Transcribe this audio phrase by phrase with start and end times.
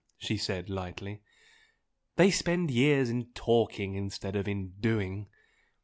[0.17, 1.21] she said, lightly.
[2.15, 5.27] "They spend years in talking instead of in doing.